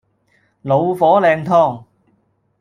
[0.63, 1.83] 老火靚湯